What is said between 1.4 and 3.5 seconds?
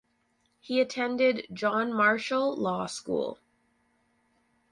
John Marshall Law School.